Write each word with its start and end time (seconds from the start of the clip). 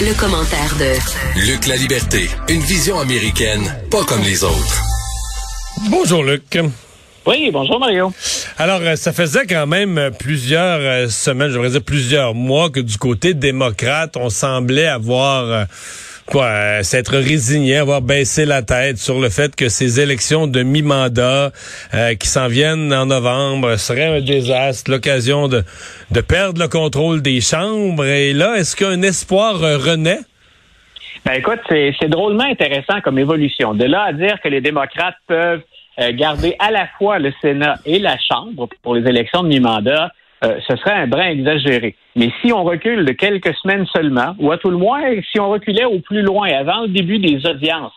Le, 0.00 0.14
commentaire 0.14 0.74
de 0.78 1.40
Luc 1.46 1.66
La 1.66 1.76
Liberté, 1.76 2.28
une 2.48 2.60
vision 2.60 2.98
américaine, 2.98 3.62
pas 3.90 4.04
comme 4.04 4.22
les 4.22 4.44
autres. 4.44 4.82
Bonjour 5.90 6.24
Luc. 6.24 6.58
Oui, 7.26 7.50
bonjour 7.52 7.78
Mario. 7.78 8.12
Alors, 8.58 8.80
euh, 8.82 8.96
ça 8.96 9.12
faisait 9.12 9.46
quand 9.46 9.66
même 9.66 9.96
euh, 9.98 10.10
plusieurs 10.10 10.78
euh, 10.80 11.08
semaines, 11.08 11.48
je 11.48 11.54
devrais 11.54 11.70
dire 11.70 11.82
plusieurs 11.82 12.34
mois, 12.34 12.68
que 12.70 12.80
du 12.80 12.98
côté 12.98 13.34
démocrate, 13.34 14.16
on 14.16 14.28
semblait 14.28 14.88
avoir 14.88 15.66
quoi, 16.26 16.82
s'être 16.82 17.16
résigné, 17.16 17.76
avoir 17.76 18.02
baissé 18.02 18.44
la 18.44 18.62
tête 18.62 18.98
sur 18.98 19.20
le 19.20 19.28
fait 19.28 19.54
que 19.56 19.68
ces 19.68 20.00
élections 20.00 20.46
de 20.46 20.62
mi-mandat 20.62 21.52
qui 22.18 22.28
s'en 22.28 22.48
viennent 22.48 22.92
en 22.92 23.06
novembre 23.06 23.76
seraient 23.76 24.18
un 24.18 24.20
désastre, 24.20 24.90
l'occasion 24.90 25.48
de, 25.48 25.62
de 26.10 26.20
perdre 26.20 26.60
le 26.60 26.68
contrôle 26.68 27.22
des 27.22 27.40
chambres. 27.40 28.04
Et 28.04 28.32
là, 28.32 28.56
est-ce 28.56 28.76
qu'un 28.76 29.02
espoir 29.02 29.60
renaît? 29.60 30.20
Ben 31.24 31.34
écoute, 31.34 31.60
c'est 31.68 32.08
drôlement 32.08 32.44
intéressant 32.44 33.00
comme 33.02 33.18
évolution. 33.18 33.74
De 33.74 33.84
là 33.84 34.02
à 34.02 34.12
dire 34.12 34.40
que 34.42 34.48
les 34.48 34.60
démocrates 34.60 35.14
peuvent 35.28 35.62
euh, 36.00 36.10
garder 36.12 36.56
à 36.58 36.70
la 36.70 36.88
fois 36.98 37.18
le 37.18 37.32
Sénat 37.40 37.76
et 37.84 37.98
la 37.98 38.16
Chambre 38.18 38.68
pour 38.82 38.94
les 38.94 39.08
élections 39.08 39.42
de 39.42 39.48
mi-mandat, 39.48 40.10
euh, 40.44 40.58
ce 40.66 40.76
serait 40.76 40.94
un 40.94 41.06
brin 41.06 41.28
exagéré. 41.28 41.94
Mais 42.16 42.30
si 42.40 42.52
on 42.52 42.64
recule 42.64 43.04
de 43.04 43.12
quelques 43.12 43.54
semaines 43.56 43.86
seulement, 43.86 44.34
ou 44.38 44.50
à 44.50 44.58
tout 44.58 44.70
le 44.70 44.76
moins, 44.76 45.00
si 45.30 45.38
on 45.38 45.50
reculait 45.50 45.84
au 45.84 46.00
plus 46.00 46.22
loin, 46.22 46.48
avant 46.52 46.82
le 46.82 46.88
début 46.88 47.18
des 47.18 47.46
audiences 47.46 47.92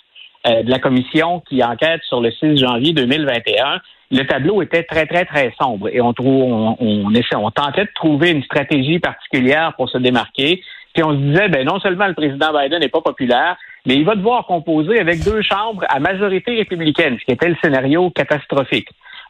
euh, 0.48 0.62
de 0.62 0.70
la 0.70 0.78
commission 0.80 1.42
qui 1.50 1.64
enquête 1.64 2.02
sur 2.08 2.22
le 2.22 2.32
6 2.32 2.58
janvier 2.58 2.94
2021, 2.94 3.82
le 4.12 4.24
tableau 4.28 4.62
était 4.62 4.84
très, 4.84 5.08
très, 5.08 5.26
très 5.26 5.54
sombre. 5.60 5.90
Et 5.92 6.02
on, 6.02 6.14
trouve, 6.14 6.44
on, 6.44 6.78
on, 6.80 7.52
tentait 7.52 7.86
de 7.86 7.94
trouver 7.96 8.30
une 8.30 8.44
stratégie 8.44 9.00
particulière 9.00 9.74
pour 9.76 9.90
se 9.90 9.98
démarquer. 9.98 10.62
Puis 10.94 11.04
on 11.04 11.12
se 11.12 11.18
disait, 11.18 11.50
ben 11.50 11.66
non 11.66 11.80
seulement 11.80 12.08
le 12.08 12.14
président 12.14 12.54
Biden 12.54 12.80
n'est 12.80 12.90
pas 12.90 13.02
populaire, 13.02 13.58
mais 13.88 13.96
il 13.96 14.06
va 14.06 14.16
devoir 14.16 14.46
composer 14.46 15.00
avec 15.00 15.24
deux 15.24 15.42
chambres 15.42 15.84
à 15.90 16.00
majorité 16.00 16.56
républicaine, 16.56 17.18
ce 17.20 17.26
qui 17.26 17.32
était 17.32 17.50
le 17.50 17.58
scénario 17.62 18.12
catastrophique. 18.12 18.90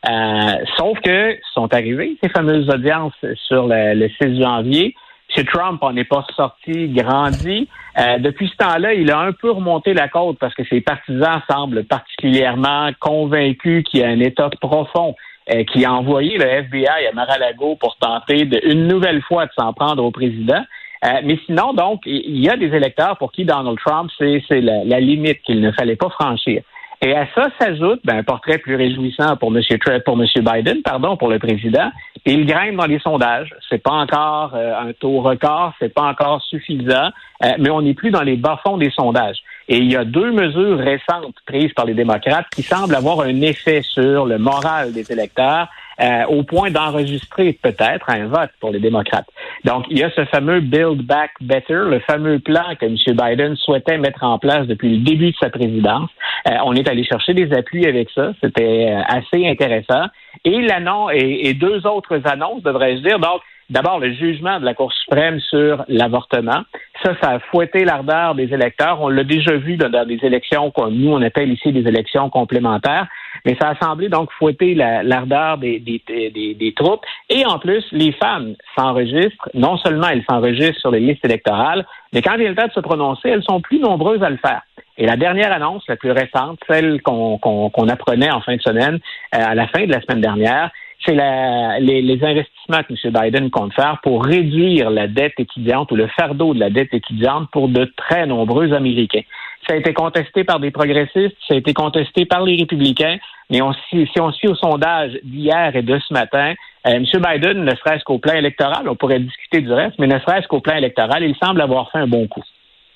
Euh, 0.09 0.65
sauf 0.77 0.99
que 1.01 1.37
sont 1.53 1.73
arrivées 1.73 2.17
ces 2.21 2.29
fameuses 2.29 2.69
audiences 2.69 3.13
sur 3.47 3.67
le, 3.67 4.07
6 4.21 4.41
janvier. 4.41 4.95
M. 5.35 5.45
Trump 5.45 5.81
en 5.81 5.95
est 5.95 6.03
pas 6.03 6.25
sorti 6.35 6.89
grandi. 6.89 7.67
Euh, 7.97 8.19
depuis 8.19 8.47
ce 8.49 8.55
temps-là, 8.57 8.93
il 8.93 9.11
a 9.11 9.19
un 9.19 9.31
peu 9.31 9.51
remonté 9.51 9.93
la 9.93 10.07
côte 10.07 10.37
parce 10.39 10.53
que 10.53 10.63
ses 10.65 10.81
partisans 10.81 11.41
semblent 11.49 11.83
particulièrement 11.85 12.89
convaincus 12.99 13.83
qu'il 13.85 14.01
y 14.01 14.03
a 14.03 14.07
un 14.07 14.19
État 14.19 14.49
profond 14.61 15.15
euh, 15.51 15.63
qui 15.63 15.85
a 15.85 15.93
envoyé 15.93 16.37
le 16.37 16.45
FBI 16.45 17.07
à 17.07 17.11
Mar-a-Lago 17.13 17.75
pour 17.75 17.97
tenter 17.97 18.45
de, 18.45 18.59
une 18.65 18.87
nouvelle 18.87 19.21
fois 19.21 19.45
de 19.45 19.51
s'en 19.57 19.73
prendre 19.73 20.03
au 20.03 20.11
président. 20.11 20.63
Euh, 21.05 21.21
mais 21.23 21.37
sinon, 21.45 21.73
donc, 21.73 22.01
il 22.05 22.39
y 22.39 22.49
a 22.49 22.57
des 22.57 22.73
électeurs 22.73 23.17
pour 23.17 23.31
qui 23.31 23.45
Donald 23.45 23.77
Trump, 23.85 24.09
c'est 24.17 24.61
la, 24.61 24.99
limite 24.99 25.41
qu'il 25.43 25.61
ne 25.61 25.71
fallait 25.71 25.95
pas 25.95 26.09
franchir. 26.09 26.61
Et 27.01 27.13
à 27.13 27.27
ça 27.35 27.47
s'ajoute 27.59 28.01
ben, 28.03 28.17
un 28.17 28.23
portrait 28.23 28.57
plus 28.57 28.75
réjouissant 28.75 29.35
pour 29.37 29.55
M. 29.55 29.61
pour 30.05 30.21
M. 30.21 30.27
Biden, 30.37 30.81
pardon, 30.81 31.17
pour 31.17 31.29
le 31.29 31.39
président. 31.39 31.91
Il 32.25 32.45
grimpe 32.45 32.77
dans 32.77 32.85
les 32.85 32.99
sondages. 32.99 33.53
C'est 33.69 33.83
pas 33.83 33.91
encore 33.91 34.53
euh, 34.55 34.79
un 34.79 34.93
taux 34.93 35.21
record, 35.21 35.73
c'est 35.79 35.93
pas 35.93 36.03
encore 36.03 36.41
suffisant, 36.41 37.09
euh, 37.43 37.53
mais 37.59 37.69
on 37.69 37.81
n'est 37.81 37.93
plus 37.93 38.11
dans 38.11 38.23
les 38.23 38.35
bas-fonds 38.35 38.77
des 38.77 38.89
sondages. 38.89 39.37
Et 39.67 39.77
il 39.77 39.91
y 39.91 39.95
a 39.95 40.05
deux 40.05 40.31
mesures 40.31 40.79
récentes 40.79 41.35
prises 41.45 41.73
par 41.73 41.85
les 41.85 41.93
démocrates 41.93 42.47
qui 42.55 42.63
semblent 42.63 42.95
avoir 42.95 43.21
un 43.21 43.41
effet 43.41 43.81
sur 43.81 44.25
le 44.25 44.37
moral 44.37 44.93
des 44.93 45.11
électeurs 45.11 45.67
euh, 46.01 46.25
au 46.25 46.43
point 46.43 46.71
d'enregistrer 46.71 47.57
peut-être 47.61 48.09
un 48.09 48.27
vote 48.27 48.51
pour 48.59 48.71
les 48.71 48.79
démocrates. 48.79 49.27
Donc, 49.63 49.85
il 49.89 49.99
y 49.99 50.03
a 50.03 50.09
ce 50.11 50.25
fameux 50.25 50.59
Build 50.59 51.01
Back 51.03 51.31
Better, 51.41 51.83
le 51.87 51.99
fameux 51.99 52.39
plan 52.39 52.63
que 52.79 52.85
M. 52.85 52.95
Biden 53.07 53.55
souhaitait 53.55 53.97
mettre 53.97 54.23
en 54.23 54.37
place 54.37 54.67
depuis 54.67 54.97
le 54.97 55.03
début 55.03 55.31
de 55.31 55.37
sa 55.39 55.49
présidence. 55.49 56.09
Euh, 56.49 56.57
on 56.65 56.73
est 56.73 56.87
allé 56.89 57.03
chercher 57.03 57.33
des 57.33 57.51
appuis 57.53 57.85
avec 57.85 58.09
ça. 58.11 58.33
C'était 58.41 58.91
euh, 58.91 59.01
assez 59.07 59.47
intéressant. 59.47 60.05
Et 60.43 60.61
l'annonce 60.61 61.11
et, 61.13 61.53
deux 61.53 61.87
autres 61.87 62.19
annonces, 62.25 62.63
devrais-je 62.63 63.01
dire. 63.01 63.19
Donc, 63.19 63.41
D'abord, 63.67 63.99
le 63.99 64.13
jugement 64.13 64.59
de 64.59 64.65
la 64.65 64.75
Cour 64.75 64.93
suprême 64.93 65.39
sur 65.39 65.83
l'avortement. 65.87 66.61
Ça, 67.03 67.15
ça 67.19 67.29
a 67.31 67.39
fouetté 67.39 67.83
l'ardeur 67.83 68.35
des 68.35 68.53
électeurs. 68.53 69.01
On 69.01 69.09
l'a 69.09 69.23
déjà 69.23 69.55
vu 69.55 69.75
dans, 69.75 70.05
des 70.05 70.19
élections, 70.21 70.69
comme 70.69 70.93
nous, 70.93 71.11
on 71.11 71.21
appelle 71.23 71.51
ici 71.51 71.71
des 71.71 71.87
élections 71.87 72.29
complémentaires. 72.29 73.07
Mais 73.45 73.55
ça 73.61 73.69
a 73.69 73.75
semblé 73.75 74.09
donc 74.09 74.31
fouetter 74.31 74.73
l'ardeur 74.73 75.57
des, 75.57 75.79
des, 75.79 76.01
des, 76.07 76.55
des, 76.55 76.73
troupes. 76.73 77.05
Et 77.29 77.45
en 77.45 77.59
plus, 77.59 77.85
les 77.91 78.11
femmes 78.11 78.55
s'enregistrent. 78.75 79.49
Non 79.53 79.77
seulement 79.77 80.07
elles 80.07 80.23
s'enregistrent 80.27 80.79
sur 80.79 80.91
les 80.91 80.99
listes 80.99 81.23
électorales, 81.23 81.85
mais 82.11 82.21
quand 82.21 82.37
vient 82.37 82.49
le 82.49 82.55
temps 82.55 82.67
de 82.67 82.71
se 82.71 82.79
prononcer, 82.79 83.29
elles 83.29 83.43
sont 83.43 83.61
plus 83.61 83.79
nombreuses 83.79 84.23
à 84.23 84.29
le 84.29 84.37
faire. 84.37 84.61
Et 84.97 85.05
la 85.05 85.17
dernière 85.17 85.51
annonce, 85.51 85.83
la 85.87 85.97
plus 85.97 86.11
récente, 86.11 86.59
celle 86.67 87.01
qu'on 87.01 87.89
apprenait 87.89 88.31
en 88.31 88.41
fin 88.41 88.55
de 88.55 88.61
semaine, 88.61 88.99
euh, 89.35 89.39
à 89.39 89.53
la 89.53 89.67
fin 89.67 89.85
de 89.85 89.91
la 89.91 90.01
semaine 90.01 90.21
dernière, 90.21 90.71
c'est 91.05 91.13
les, 91.13 92.01
les, 92.01 92.23
investissements 92.23 92.81
que 92.83 92.93
M. 92.93 93.13
Biden 93.13 93.49
compte 93.51 93.73
faire 93.73 93.99
pour 94.01 94.25
réduire 94.25 94.89
la 94.89 95.07
dette 95.07 95.39
étudiante 95.39 95.91
ou 95.91 95.95
le 95.95 96.07
fardeau 96.07 96.53
de 96.53 96.59
la 96.59 96.69
dette 96.69 96.93
étudiante 96.93 97.49
pour 97.51 97.67
de 97.67 97.85
très 97.95 98.25
nombreux 98.25 98.73
Américains. 98.73 99.21
Ça 99.67 99.73
a 99.73 99.77
été 99.77 99.93
contesté 99.93 100.43
par 100.43 100.59
des 100.59 100.71
progressistes, 100.71 101.35
ça 101.47 101.55
a 101.55 101.57
été 101.57 101.73
contesté 101.73 102.25
par 102.25 102.43
les 102.43 102.55
républicains, 102.57 103.17
mais 103.49 103.61
on, 103.61 103.73
si, 103.89 104.07
on 104.19 104.31
suit 104.31 104.47
au 104.47 104.55
sondage 104.55 105.11
d'hier 105.23 105.75
et 105.75 105.81
de 105.81 105.99
ce 106.07 106.13
matin, 106.13 106.53
euh, 106.87 106.91
M. 106.91 107.05
Biden, 107.13 107.63
ne 107.63 107.75
serait-ce 107.75 108.03
qu'au 108.03 108.19
plan 108.19 108.33
électoral, 108.33 108.87
on 108.87 108.95
pourrait 108.95 109.19
discuter 109.19 109.61
du 109.61 109.71
reste, 109.71 109.95
mais 109.97 110.07
ne 110.07 110.19
serait-ce 110.19 110.47
qu'au 110.47 110.61
plan 110.61 110.75
électoral, 110.75 111.23
il 111.23 111.35
semble 111.43 111.61
avoir 111.61 111.91
fait 111.91 111.99
un 111.99 112.07
bon 112.07 112.27
coup. 112.27 112.43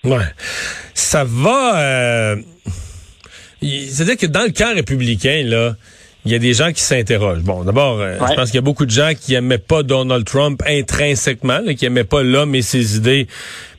Ouais. 0.04 0.26
Ça 0.94 1.24
va... 1.26 1.80
Euh... 1.80 2.36
C'est-à-dire 3.62 4.18
que 4.18 4.28
dans 4.28 4.44
le 4.44 4.52
camp 4.52 4.74
républicain, 4.74 5.44
là, 5.46 5.74
il 6.26 6.32
y 6.32 6.36
a 6.36 6.40
des 6.40 6.54
gens 6.54 6.72
qui 6.72 6.82
s'interrogent. 6.82 7.44
Bon, 7.44 7.64
d'abord, 7.64 8.00
euh, 8.00 8.16
je 8.16 8.34
pense 8.36 8.52
qu'il 8.52 8.56
y 8.56 8.60
a 8.60 8.62
beaucoup 8.62 8.86
de 8.86 8.92
gens 8.92 9.12
qui 9.20 9.34
aimaient 9.34 9.58
pas 9.58 9.84
Donald 9.84 10.26
Trump 10.26 10.62
intrinsèquement, 10.68 11.60
qui 11.78 11.86
aimaient 11.86 12.04
pas 12.04 12.24
l'homme 12.24 12.56
et 12.56 12.62
ses 12.62 12.98
idées, 12.98 13.28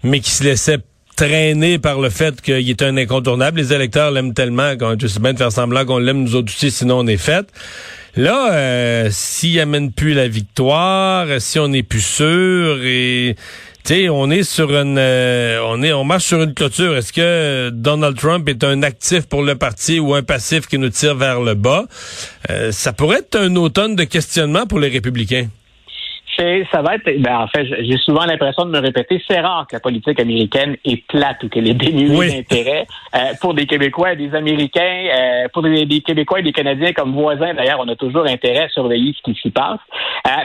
mais 0.03 0.21
qui 0.21 0.31
se 0.31 0.45
laissaient 0.45 0.81
traîner 1.21 1.79
par 1.79 2.01
le 2.01 2.09
fait 2.09 2.41
qu'il 2.41 2.71
est 2.71 2.81
un 2.81 2.97
incontournable. 2.97 3.61
Les 3.61 3.75
électeurs 3.75 4.11
l'aiment 4.11 4.33
tellement 4.33 4.75
qu'on 4.79 4.93
est 4.93 5.19
bien 5.21 5.35
de 5.35 5.39
faire 5.39 5.53
semblant 5.53 5.85
qu'on 5.85 5.99
l'aime 5.99 6.23
nous 6.23 6.35
autres 6.35 6.51
aussi, 6.51 6.71
sinon 6.71 7.01
on 7.01 7.07
est 7.07 7.19
fait. 7.19 7.47
Là, 8.17 8.55
euh, 8.55 9.09
s'il 9.11 9.61
amène 9.61 9.93
plus 9.93 10.15
la 10.15 10.29
victoire, 10.29 11.27
si 11.39 11.59
on 11.59 11.69
n'est 11.69 11.83
plus 11.83 12.01
sûr 12.01 12.83
et 12.83 13.37
sais, 13.85 14.09
on 14.09 14.31
est 14.31 14.45
sur 14.45 14.71
une, 14.75 14.97
euh, 14.99 15.61
on 15.67 15.83
est, 15.83 15.93
on 15.93 16.05
marche 16.05 16.25
sur 16.25 16.41
une 16.41 16.55
clôture. 16.55 16.97
Est-ce 16.97 17.13
que 17.13 17.69
Donald 17.71 18.17
Trump 18.17 18.49
est 18.49 18.65
un 18.65 18.83
actif 18.83 19.27
pour 19.27 19.43
le 19.43 19.57
parti 19.57 20.01
ou 20.01 20.15
un 20.15 20.23
passif 20.23 20.69
qui 20.69 20.79
nous 20.79 20.89
tire 20.89 21.17
vers 21.17 21.43
le 21.43 21.53
bas? 21.53 21.85
Euh, 22.49 22.73
Ça 22.73 22.95
pourrait 22.95 23.19
être 23.19 23.37
un 23.37 23.55
automne 23.57 23.95
de 23.95 24.05
questionnement 24.05 24.67
pour 24.67 24.81
les 24.81 24.89
républicains. 24.89 25.49
Ça 26.73 26.81
va 26.81 26.95
être, 26.95 27.05
ben 27.21 27.41
en 27.41 27.49
fait, 27.49 27.67
j'ai 27.81 27.99
souvent 27.99 28.25
l'impression 28.25 28.65
de 28.65 28.71
me 28.71 28.79
répéter, 28.79 29.23
c'est 29.29 29.41
rare 29.41 29.67
que 29.69 29.77
la 29.77 29.81
politique 29.81 30.19
américaine 30.19 30.77
est 30.85 31.07
plate 31.07 31.43
ou 31.45 31.49
qu'elle 31.49 31.69
est 31.69 31.75
dénuée 31.75 32.29
d'intérêt. 32.29 32.87
Euh, 33.15 33.19
pour 33.41 33.53
des 33.53 33.67
Québécois 33.67 34.15
et 34.15 34.17
des 34.17 34.35
Américains, 34.35 35.05
pour 35.53 35.63
des, 35.63 35.85
des, 35.85 36.01
Québécois 36.01 36.41
et 36.41 36.43
des 36.43 36.53
Canadiens 36.53 36.93
comme 36.93 37.13
voisins, 37.13 37.53
d'ailleurs, 37.53 37.81
on 37.81 37.89
a 37.89 37.97
toujours 37.97 38.27
intérêt 38.27 38.65
à 38.65 38.69
surveiller 38.69 39.15
ce 39.17 39.23
qui 39.23 39.39
s'y 39.39 39.51
passe. 39.51 39.81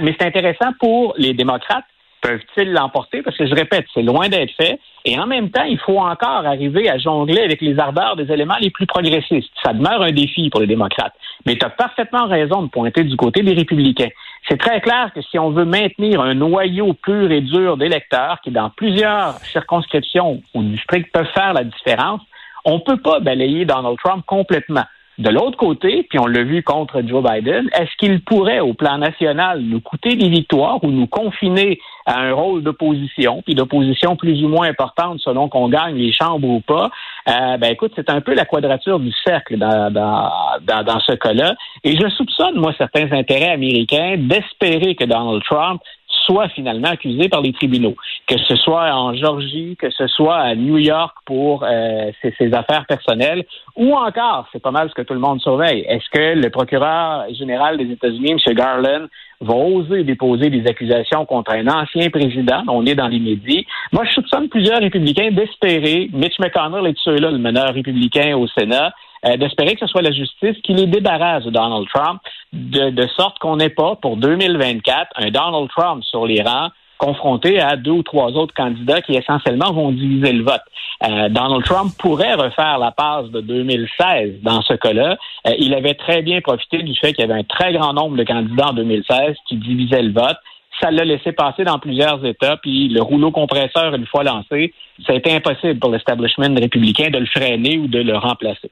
mais 0.02 0.14
c'est 0.20 0.28
intéressant 0.28 0.72
pour 0.80 1.14
les 1.18 1.34
démocrates 1.34 1.86
peuvent-ils 2.26 2.72
l'emporter? 2.72 3.22
Parce 3.22 3.38
que 3.38 3.46
je 3.46 3.54
répète, 3.54 3.86
c'est 3.94 4.02
loin 4.02 4.30
d'être 4.30 4.52
fait. 4.58 4.80
Et 5.06 5.20
en 5.20 5.28
même 5.28 5.52
temps, 5.52 5.64
il 5.64 5.78
faut 5.78 6.00
encore 6.00 6.46
arriver 6.46 6.90
à 6.90 6.98
jongler 6.98 7.42
avec 7.42 7.62
les 7.62 7.78
ardeurs 7.78 8.16
des 8.16 8.32
éléments 8.32 8.58
les 8.60 8.72
plus 8.72 8.88
progressistes. 8.88 9.52
Ça 9.64 9.74
demeure 9.74 10.02
un 10.02 10.12
défi 10.12 10.50
pour 10.50 10.62
les 10.62 10.68
démocrates. 10.68 11.14
Mais 11.46 11.56
tu 11.56 11.66
as 11.66 11.70
parfaitement 11.70 12.26
raison 12.26 12.64
de 12.64 12.70
pointer 12.70 13.04
du 13.04 13.16
côté 13.16 13.44
des 13.44 13.54
républicains. 13.54 14.10
C'est 14.50 14.58
très 14.58 14.82
clair 14.82 15.12
que 15.14 15.22
si 15.22 15.38
on 15.38 15.52
veut 15.52 15.66
maintenir 15.66 16.22
un 16.22 16.34
noyau 16.34 16.94
pur 16.94 17.32
et 17.32 17.42
dur 17.42 17.78
d'électeurs 17.78 18.40
qui, 18.44 18.50
dans 18.50 18.72
plusieurs 18.72 19.36
circonscriptions 19.52 20.42
ou 20.56 20.64
districts, 20.64 21.12
peuvent 21.12 21.32
faire 21.34 21.54
la 21.54 21.64
différence, 21.64 22.22
on 22.64 22.76
ne 22.76 22.80
peut 22.80 22.98
pas 22.98 23.20
balayer 23.20 23.66
Donald 23.66 23.98
Trump 24.04 24.24
complètement. 24.26 24.86
De 25.18 25.30
l'autre 25.30 25.56
côté, 25.56 26.06
puis 26.10 26.20
on 26.20 26.26
l'a 26.26 26.44
vu 26.44 26.62
contre 26.62 27.02
Joe 27.08 27.24
Biden, 27.24 27.70
est-ce 27.74 27.96
qu'il 27.98 28.22
pourrait, 28.22 28.60
au 28.60 28.74
plan 28.74 28.98
national, 28.98 29.62
nous 29.62 29.80
coûter 29.80 30.16
des 30.16 30.28
victoires 30.28 30.84
ou 30.84 30.92
nous 30.92 31.08
confiner 31.08 31.80
à 32.06 32.20
un 32.20 32.34
rôle 32.34 32.64
d'opposition, 32.64 33.42
puis 33.42 33.56
d'opposition 33.56 34.18
plus 34.18 34.44
ou 34.44 34.50
moins 34.50 34.68
importante 34.68 35.20
selon 35.22 35.48
qu'on 35.48 35.70
gagne 35.70 35.96
les 35.96 36.12
chambres 36.12 36.50
ou 36.50 36.60
pas? 36.60 36.92
Euh, 37.30 37.58
ben 37.58 37.72
écoute, 37.72 37.94
c'est 37.96 38.10
un 38.10 38.20
peu 38.20 38.34
la 38.34 38.44
quadrature 38.44 39.00
du 39.00 39.12
cercle 39.24 39.58
dans, 39.58 39.90
dans, 39.90 40.30
dans, 40.62 40.84
dans 40.84 41.00
ce 41.00 41.14
cas-là. 41.14 41.56
Et 41.86 41.96
je 41.96 42.10
soupçonne, 42.10 42.56
moi, 42.56 42.74
certains 42.78 43.10
intérêts 43.14 43.54
américains 43.54 44.16
d'espérer 44.18 44.96
que 44.96 45.06
Donald 45.06 45.42
Trump 45.44 45.82
soit 46.26 46.50
finalement 46.50 46.90
accusé 46.90 47.30
par 47.30 47.42
les 47.42 47.54
tribunaux. 47.54 47.96
que 48.28 48.38
ce 48.38 48.56
soit 48.56 48.92
en 48.94 49.14
Georgie, 49.14 49.76
que 49.80 49.90
ce 49.92 50.08
soit 50.08 50.38
à 50.38 50.56
New 50.56 50.78
York 50.78 51.16
pour 51.26 51.64
euh, 51.64 52.12
ses, 52.22 52.54
affaires 52.54 52.86
personnelles, 52.88 53.46
ou 53.76 53.94
encore, 53.94 54.48
c'est 54.52 54.62
pas 54.62 54.72
mal 54.72 54.90
ce 54.90 54.96
que 54.96 55.04
tout 55.04 55.14
le 55.14 55.20
monde 55.20 55.42
surveille, 55.42 55.86
est-ce 55.88 56.10
que 56.12 56.40
le 56.40 56.50
procureur 56.50 57.26
général 57.34 57.78
des 57.78 57.92
États-Unis, 57.92 58.32
M. 58.32 58.54
Garland, 58.56 59.08
va 59.42 59.54
oser 59.54 60.04
déposer 60.04 60.50
des 60.50 60.66
accusations 60.68 61.26
contre 61.26 61.52
un 61.52 61.68
ancien 61.68 62.10
président, 62.10 62.64
on 62.70 62.86
est 62.86 62.96
dans 62.96 63.08
l'immédiat. 63.08 63.62
Moi, 63.92 64.06
je 64.06 64.14
soupçonne 64.14 64.48
plusieurs 64.50 64.80
républicains 64.80 65.32
d'espérer, 65.32 66.10
Mitch 66.14 66.40
McConnell 66.40 66.88
est 66.88 66.98
ceux-là, 67.04 67.32
le 67.32 67.38
meneur 67.38 67.74
républicain 67.74 68.36
au 68.38 68.48
Sénat, 68.48 68.94
euh, 69.26 69.38
d'espérer 69.38 69.74
que 69.74 69.80
ce 69.80 69.88
soit 69.88 70.02
la 70.02 70.12
justice 70.12 70.56
qui 70.64 70.74
les 70.74 70.88
débarrasse 70.88 71.44
de 71.44 71.50
Donald 71.50 71.88
Trump, 71.94 72.22
de, 72.54 73.08
sorte 73.16 73.40
qu'on 73.40 73.58
n'ait 73.58 73.70
pas, 73.70 73.96
pour 73.96 74.18
2024, 74.18 75.12
un 75.16 75.32
Donald 75.32 75.70
Trump 75.70 76.04
sur 76.04 76.26
les 76.26 76.42
rangs 76.42 76.70
confronté 76.98 77.60
à 77.60 77.76
deux 77.76 77.92
ou 77.92 78.04
trois 78.04 78.32
autres 78.32 78.54
candidats 78.54 79.02
qui 79.02 79.16
essentiellement 79.16 79.74
vont 79.74 79.92
diviser 79.92 80.32
le 80.32 80.44
vote. 80.44 80.62
Euh, 81.04 81.30
Donald 81.30 81.64
Trump 81.66 81.92
pourrait 82.00 82.36
refaire 82.36 82.78
la 82.78 82.92
passe 82.92 83.30
de 83.32 83.42
2016 83.42 84.42
dans 84.42 84.62
ce 84.62 84.74
cas-là. 84.74 85.18
Euh, 85.48 85.52
il 85.60 85.74
avait 85.74 85.96
très 85.96 86.22
bien 86.22 86.40
profité 86.42 86.84
du 86.84 86.96
fait 86.96 87.14
qu'il 87.14 87.26
y 87.26 87.30
avait 87.30 87.40
un 87.40 87.44
très 87.44 87.74
grand 87.74 87.94
nombre 87.94 88.16
de 88.16 88.24
candidats 88.24 88.70
en 88.70 88.74
2016 88.74 89.36
qui 89.48 89.58
divisaient 89.58 90.04
le 90.04 90.14
vote. 90.14 90.38
Ça 90.82 90.92
l'a 90.92 91.04
laissé 91.04 91.32
passer 91.32 91.64
dans 91.64 91.80
plusieurs 91.80 92.26
États, 92.26 92.58
puis 92.58 92.90
le 92.90 93.02
rouleau 93.02 93.32
compresseur, 93.32 93.94
une 93.94 94.06
fois 94.06 94.24
lancé, 94.24 94.74
ça 95.06 95.14
a 95.14 95.16
été 95.16 95.34
impossible 95.34 95.80
pour 95.80 95.90
l'establishment 95.90 96.54
républicain 96.56 97.10
de 97.10 97.18
le 97.18 97.26
freiner 97.26 97.78
ou 97.78 97.88
de 97.88 98.00
le 98.00 98.18
remplacer. 98.18 98.72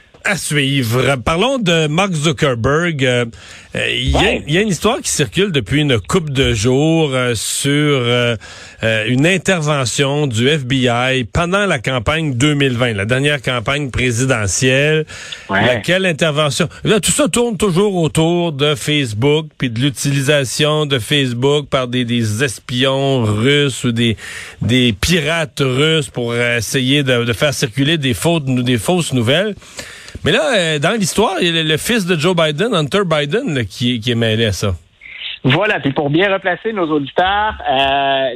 À 0.23 0.37
suivre. 0.37 1.15
Parlons 1.15 1.57
de 1.57 1.87
Mark 1.87 2.13
Zuckerberg. 2.13 3.03
Euh, 3.03 3.25
euh, 3.75 3.89
il 3.89 4.11
y, 4.51 4.57
a 4.57 4.61
une 4.61 4.67
histoire 4.67 4.99
qui 5.01 5.09
circule 5.09 5.51
depuis 5.51 5.81
une 5.81 5.99
couple 5.99 6.31
de 6.31 6.53
jours 6.53 7.11
euh, 7.13 7.33
sur 7.33 8.01
une 9.07 9.25
intervention 9.25 10.27
du 10.27 10.47
FBI 10.47 11.23
pendant 11.31 11.65
la 11.65 11.79
campagne 11.79 12.35
2020, 12.35 12.93
la 12.93 13.05
dernière 13.05 13.41
campagne 13.41 13.89
présidentielle. 13.89 15.05
Quelle 15.83 16.05
intervention? 16.05 16.67
Là, 16.83 16.99
tout 16.99 17.11
ça 17.11 17.27
tourne 17.27 17.57
toujours 17.57 17.95
autour 17.95 18.51
de 18.51 18.75
Facebook 18.75 19.47
puis 19.57 19.69
de 19.69 19.79
l'utilisation 19.79 20.85
de 20.85 20.99
Facebook 20.99 21.67
par 21.67 21.87
des, 21.87 22.05
des, 22.05 22.43
espions 22.43 23.23
russes 23.23 23.83
ou 23.83 23.91
des 23.91 24.17
des 24.61 24.93
pirates 24.93 25.61
russes 25.61 26.09
pour 26.09 26.35
essayer 26.35 27.03
de, 27.03 27.23
de 27.23 27.33
faire 27.33 27.53
circuler 27.53 27.97
des 27.97 28.15
des 28.47 28.77
fausses 28.77 29.13
nouvelles. 29.13 29.55
Mais 30.23 30.31
là, 30.31 30.53
euh, 30.55 30.79
dans 30.79 30.91
l'histoire, 30.91 31.35
il 31.41 31.55
y 31.55 31.59
a 31.59 31.63
le, 31.63 31.77
fils 31.77 32.05
de 32.05 32.15
Joe 32.15 32.35
Biden, 32.35 32.75
Hunter 32.75 33.01
Biden, 33.05 33.65
qui, 33.65 33.99
est 34.05 34.15
mêlé 34.15 34.45
à 34.45 34.51
ça. 34.51 34.73
Voilà, 35.43 35.79
puis 35.79 35.91
pour 35.91 36.11
bien 36.11 36.31
replacer 36.31 36.71
nos 36.71 36.85
auditeurs, 36.91 37.55
euh, 37.67 38.27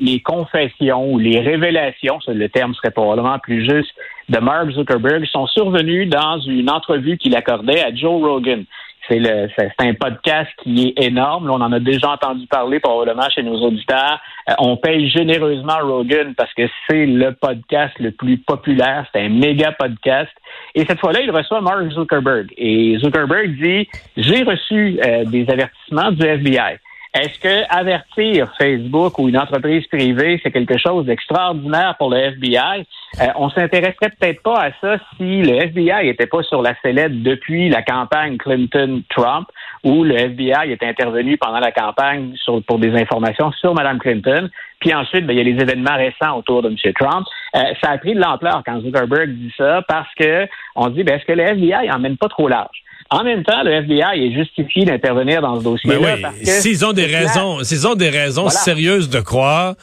les, 0.00 0.20
confessions 0.20 1.12
ou 1.12 1.18
les 1.18 1.40
révélations, 1.40 2.18
le 2.28 2.48
terme 2.48 2.72
serait 2.74 2.92
probablement 2.92 3.40
plus 3.40 3.68
juste, 3.68 3.90
de 4.28 4.38
Mark 4.38 4.70
Zuckerberg 4.70 5.24
sont 5.26 5.46
survenues 5.48 6.06
dans 6.06 6.38
une 6.40 6.70
entrevue 6.70 7.16
qu'il 7.16 7.34
accordait 7.34 7.82
à 7.82 7.92
Joe 7.92 8.22
Rogan. 8.22 8.64
C'est 9.08 9.18
le, 9.18 9.48
un 9.78 9.94
podcast 9.94 10.50
qui 10.62 10.88
est 10.96 11.04
énorme. 11.04 11.50
on 11.50 11.60
en 11.60 11.72
a 11.72 11.80
déjà 11.80 12.10
entendu 12.10 12.46
parler 12.46 12.80
probablement 12.80 13.28
chez 13.30 13.42
nos 13.42 13.60
auditeurs. 13.62 14.20
Euh, 14.48 14.54
on 14.58 14.76
paye 14.76 15.08
généreusement 15.10 15.78
Rogan 15.82 16.34
parce 16.36 16.52
que 16.54 16.62
c'est 16.88 17.06
le 17.06 17.32
podcast 17.32 17.94
le 18.00 18.10
plus 18.10 18.38
populaire. 18.38 19.06
C'est 19.12 19.22
un 19.22 19.28
méga 19.28 19.72
podcast. 19.72 20.32
Et 20.74 20.84
cette 20.84 20.98
fois-là, 20.98 21.20
il 21.20 21.30
reçoit 21.30 21.60
Mark 21.60 21.90
Zuckerberg. 21.90 22.52
Et 22.56 22.98
Zuckerberg 22.98 23.56
dit, 23.62 23.88
j'ai 24.16 24.42
reçu 24.42 24.98
euh, 25.04 25.24
des 25.24 25.48
avertissements 25.48 26.10
du 26.12 26.24
FBI. 26.24 26.78
Est-ce 27.16 27.38
que 27.38 27.74
avertir 27.74 28.52
Facebook 28.58 29.18
ou 29.18 29.30
une 29.30 29.38
entreprise 29.38 29.86
privée, 29.86 30.38
c'est 30.42 30.50
quelque 30.50 30.76
chose 30.76 31.06
d'extraordinaire 31.06 31.94
pour 31.96 32.10
le 32.10 32.18
FBI? 32.18 32.86
Euh, 33.22 33.26
on 33.36 33.48
s'intéresserait 33.48 34.10
peut-être 34.20 34.42
pas 34.42 34.64
à 34.64 34.70
ça 34.82 34.98
si 35.16 35.40
le 35.40 35.54
FBI 35.54 36.04
n'était 36.04 36.26
pas 36.26 36.42
sur 36.42 36.60
la 36.60 36.74
sellette 36.82 37.22
depuis 37.22 37.70
la 37.70 37.80
campagne 37.80 38.36
Clinton-Trump, 38.36 39.48
où 39.82 40.04
le 40.04 40.14
FBI 40.14 40.72
est 40.72 40.82
intervenu 40.82 41.38
pendant 41.38 41.60
la 41.60 41.72
campagne 41.72 42.34
pour 42.66 42.78
des 42.78 42.94
informations 42.94 43.50
sur 43.52 43.72
Mme 43.72 43.98
Clinton. 43.98 44.50
Puis 44.80 44.92
ensuite, 44.92 45.26
ben, 45.26 45.32
il 45.32 45.38
y 45.38 45.40
a 45.40 45.54
les 45.54 45.62
événements 45.62 45.96
récents 45.96 46.36
autour 46.36 46.60
de 46.60 46.68
M. 46.68 46.92
Trump. 46.92 47.26
Euh, 47.54 47.60
ça 47.82 47.92
a 47.92 47.98
pris 47.98 48.12
de 48.12 48.20
l'ampleur 48.20 48.62
quand 48.66 48.82
Zuckerberg 48.82 49.30
dit 49.30 49.54
ça 49.56 49.80
parce 49.88 50.12
que 50.16 50.46
on 50.74 50.88
dit, 50.88 51.02
ben, 51.02 51.16
est-ce 51.16 51.24
que 51.24 51.32
le 51.32 51.44
FBI 51.44 51.90
emmène 51.90 52.18
pas 52.18 52.28
trop 52.28 52.46
large? 52.46 52.82
En 53.10 53.22
même 53.22 53.44
temps, 53.44 53.62
le 53.62 53.72
FBI 53.72 54.26
est 54.26 54.32
justifié 54.32 54.84
d'intervenir 54.84 55.40
dans 55.40 55.58
ce 55.58 55.64
dossier-là. 55.64 56.16
Ben 56.16 56.32
s'ils 56.44 56.84
ont 56.84 56.92
des 56.92 57.06
raisons, 57.06 57.62
s'ils 57.62 57.86
ont 57.86 57.94
des 57.94 58.10
raisons 58.10 58.48
sérieuses 58.48 59.08
de 59.08 59.20
croire 59.20 59.74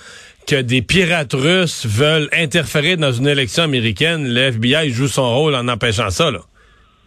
que 0.45 0.61
des 0.61 0.81
pirates 0.81 1.33
russes 1.33 1.85
veulent 1.85 2.27
interférer 2.33 2.97
dans 2.97 3.11
une 3.11 3.27
élection 3.27 3.63
américaine, 3.63 4.27
le 4.27 4.41
FBI 4.51 4.89
joue 4.89 5.07
son 5.07 5.33
rôle 5.33 5.55
en 5.55 5.67
empêchant 5.69 6.09
ça. 6.09 6.31
Là. 6.31 6.39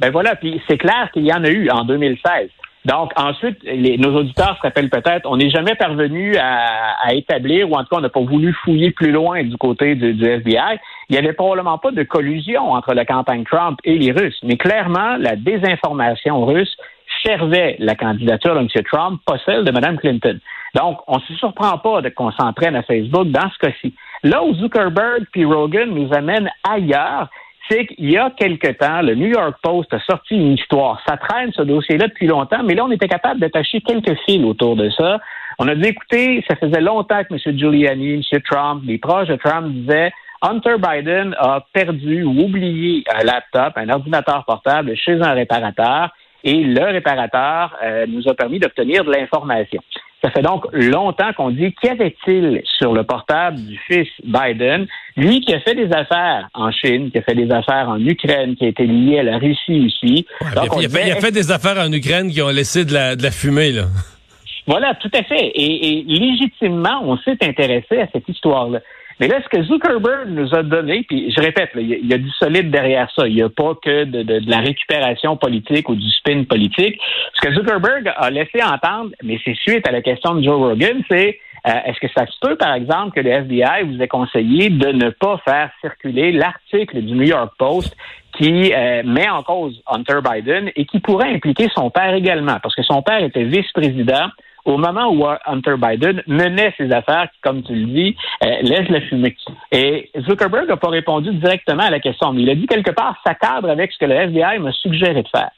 Ben 0.01 0.11
voilà, 0.11 0.37
puis 0.37 0.61
c'est 0.69 0.79
clair 0.79 1.11
qu'il 1.13 1.27
y 1.27 1.33
en 1.33 1.45
a 1.45 1.49
eu 1.49 1.71
en 1.71 1.85
2016. 1.85 2.51
Donc, 2.87 3.11
ensuite, 3.17 3.59
nos 3.65 4.15
auditeurs 4.15 4.57
se 4.57 4.63
rappellent 4.63 4.91
peut-être, 4.91 5.29
on 5.29 5.39
n'est 5.39 5.51
jamais 5.51 5.75
parvenu 5.75 6.37
à, 6.37 7.13
établir, 7.15 7.69
ou 7.69 7.75
en 7.75 7.81
tout 7.81 7.89
cas, 7.91 7.97
on 7.97 8.01
n'a 8.01 8.09
pas 8.09 8.21
voulu 8.21 8.53
fouiller 8.65 8.93
plus 8.93 9.11
loin 9.11 9.43
du 9.43 9.57
côté 9.57 9.97
du, 9.97 10.25
FBI. 10.25 10.79
Il 11.09 11.13
n'y 11.13 11.19
avait 11.19 11.33
probablement 11.33 11.79
pas 11.79 11.91
de 11.91 12.05
collusion 12.05 12.71
entre 12.71 12.95
la 12.95 13.05
campagne 13.05 13.43
Trump 13.43 13.81
et 13.83 13.99
les 13.99 14.13
Russes, 14.13 14.39
mais 14.45 14.57
clairement, 14.57 15.17
la 15.19 15.35
désinformation 15.35 16.47
russe 16.47 16.77
servait 17.25 17.75
la 17.81 17.97
candidature 17.97 18.55
de 18.55 18.61
M. 18.61 18.69
Trump, 18.85 19.21
pas 19.27 19.39
celle 19.45 19.65
de 19.65 19.73
Mme 19.73 19.99
Clinton. 19.99 20.39
Donc, 20.77 21.01
on 21.09 21.17
ne 21.17 21.23
se 21.23 21.35
surprend 21.35 21.79
pas 21.79 22.03
de 22.03 22.09
qu'on 22.11 22.31
s'entraîne 22.31 22.77
à 22.77 22.83
Facebook 22.85 23.27
dans 23.29 23.51
ce 23.51 23.67
cas-ci. 23.67 23.95
Là 24.23 24.45
où 24.45 24.55
Zuckerberg 24.55 25.25
puis 25.33 25.45
Rogan 25.45 25.91
nous 25.91 26.15
amènent 26.15 26.51
ailleurs, 26.63 27.31
qu'il 27.69 28.11
y 28.11 28.17
a 28.17 28.31
quelque 28.31 28.69
temps, 28.73 29.03
le 29.03 29.15
New 29.15 29.29
York 29.29 29.57
Post 29.63 29.93
a 29.93 30.01
sorti 30.01 30.35
une 30.35 30.53
histoire. 30.53 31.03
Ça 31.07 31.17
traîne 31.17 31.53
ce 31.53 31.63
dossier-là 31.63 32.09
depuis 32.09 32.27
longtemps, 32.27 32.63
mais 32.65 32.75
là, 32.75 32.85
on 32.85 32.91
était 32.91 33.09
capable 33.09 33.41
d'attacher 33.41 33.81
quelques 33.81 34.17
fils 34.27 34.45
autour 34.45 34.77
de 34.77 34.89
ça. 34.91 35.19
On 35.59 35.69
a 35.69 35.75
dit, 35.75 35.89
écoutez, 35.89 36.45
ça 36.49 36.57
faisait 36.57 36.81
longtemps 36.81 37.23
que 37.25 37.35
M. 37.35 37.59
Giuliani, 37.59 38.15
M. 38.15 38.41
Trump, 38.43 38.83
les 38.85 38.99
proches 38.99 39.29
de 39.29 39.37
Trump 39.37 39.73
disaient 39.73 40.13
Hunter 40.43 40.77
Biden 40.79 41.35
a 41.39 41.65
perdu 41.73 42.23
ou 42.23 42.41
oublié 42.43 43.05
un 43.13 43.25
laptop, 43.25 43.73
un 43.77 43.89
ordinateur 43.89 44.45
portable 44.45 44.95
chez 44.97 45.21
un 45.21 45.33
réparateur 45.33 46.11
et 46.45 46.63
le 46.63 46.85
réparateur 46.85 47.75
euh, 47.83 48.07
nous 48.07 48.29
a 48.29 48.35
permis 48.35 48.59
d'obtenir 48.59 49.05
de 49.05 49.11
l'information. 49.11 49.83
Ça 50.27 50.33
fait 50.33 50.43
donc 50.43 50.67
longtemps 50.73 51.33
qu'on 51.37 51.51
dit 51.51 51.73
qu'y 51.81 51.89
avait-il 51.89 52.61
sur 52.79 52.93
le 52.93 53.05
portable 53.05 53.59
du 53.59 53.79
fils 53.87 54.09
Biden, 54.25 54.89
lui 55.17 55.41
qui 55.41 55.55
a 55.55 55.61
fait 55.61 55.77
des 55.77 55.93
affaires 55.93 56.49
en 56.53 56.73
Chine, 56.73 57.13
qui 57.13 57.19
a 57.19 57.23
fait 57.23 57.37
des 57.37 57.49
affaires 57.53 57.89
en 57.91 58.01
Ukraine, 58.01 58.57
qui 58.57 58.65
a 58.65 58.69
été 58.69 58.87
lié 58.87 59.21
à 59.21 59.23
la 59.23 59.39
Russie 59.39 59.87
aussi. 59.87 60.27
il, 60.81 61.13
a 61.13 61.21
fait, 61.21 61.31
des 61.31 61.53
affaires 61.53 61.79
en 61.79 61.93
Ukraine 61.93 62.29
qui 62.29 62.43
ont 62.43 62.49
laissé 62.49 62.85
de 62.85 62.93
la, 62.93 63.15
de 63.15 63.23
la 63.23 63.31
fumée, 63.31 63.71
là. 63.71 63.85
Voilà, 64.67 64.95
tout 64.97 65.11
à 65.15 65.23
fait. 65.23 65.53
Et, 65.55 66.01
et 66.01 66.03
légitimement, 66.03 67.03
on 67.05 67.17
s'est 67.19 67.39
intéressé 67.41 68.01
à 68.01 68.09
cette 68.13 68.29
histoire-là. 68.29 68.81
Mais 69.19 69.29
là, 69.29 69.41
ce 69.43 69.49
que 69.49 69.63
Zuckerberg 69.63 70.29
nous 70.29 70.55
a 70.55 70.63
donné, 70.63 71.05
puis 71.09 71.33
je 71.33 71.41
répète, 71.41 71.71
il 71.75 72.07
y, 72.07 72.13
a 72.13 72.19
du 72.19 72.31
solide 72.33 72.71
derrière 72.71 73.11
ça. 73.17 73.27
Il 73.27 73.35
n'y 73.35 73.43
a 73.43 73.49
pas 73.49 73.75
que 73.83 74.05
de, 74.05 74.43
la 74.47 74.59
récupération 74.59 75.37
politique 75.37 75.89
ou 75.89 75.95
du 75.95 76.11
spin 76.11 76.45
politique. 76.45 77.01
Ce 77.35 77.41
que 77.41 77.55
Zuckerberg 77.55 78.13
a 78.15 78.31
laissé 78.31 78.63
entendre, 78.63 79.11
mais 79.23 79.39
c'est 79.43 79.57
suite 79.57 79.89
à 79.89 79.93
la 79.93 80.03
question 80.03 80.35
de 80.35 80.43
Joe 80.43 80.59
Rogan, 80.59 81.03
c'est 81.11 81.39
euh, 81.67 81.73
est-ce 81.87 81.99
que 81.99 82.13
ça 82.15 82.27
se 82.27 82.39
peut, 82.41 82.57
par 82.57 82.75
exemple, 82.75 83.13
que 83.13 83.21
le 83.21 83.31
FBI 83.31 83.85
vous 83.85 84.01
ait 84.01 84.09
conseillé 84.09 84.69
de 84.69 84.89
ne 84.89 85.09
pas 85.11 85.41
faire 85.45 85.71
circuler 85.81 86.31
l'article 86.33 87.01
du 87.01 87.15
New 87.15 87.27
York 87.27 87.55
Post 87.59 87.97
qui 88.39 88.73
euh, 88.75 89.03
met 89.03 89.29
en 89.29 89.43
cause 89.43 89.83
Hunter 89.87 90.19
Biden 90.23 90.71
et 90.77 90.85
qui 90.85 91.01
pourrait 91.01 91.33
impliquer 91.33 91.69
son 91.75 91.91
père 91.91 92.15
également, 92.15 92.59
parce 92.63 92.75
que 92.75 92.83
son 92.83 93.03
père 93.03 93.23
était 93.23 93.45
vice-président 93.45 94.29
au 94.67 94.77
moment 94.77 95.09
où 95.09 95.25
Hunter 95.47 95.77
Biden 95.79 96.23
menait 96.27 96.75
ses 96.77 96.93
affaires, 96.93 97.29
comme 97.43 97.63
tu 97.63 97.75
le 97.75 97.87
dis, 97.87 98.17
euh, 98.45 98.63
laisse 98.63 98.89
la 98.89 99.01
fumée. 99.01 99.35
Et 99.73 100.11
Zuckerberg 100.29 100.69
n'a 100.69 100.77
pas 100.77 100.91
répondu 100.91 101.33
directement 101.33 101.85
à 101.85 101.91
la 101.91 102.01
question, 102.01 102.33
mais 102.33 102.43
il 102.43 102.51
a 102.51 102.55
dit 102.55 102.67
quelque 102.67 102.91
part, 102.91 103.17
ça 103.25 103.35
cadre 103.35 103.71
avec 103.71 103.93
ce 103.93 103.99
que 103.99 104.05
le 104.05 104.15
FBI 104.15 104.59
m'a 104.59 104.73
suggéré 104.73 105.23
de 105.23 105.29
faire. 105.29 105.51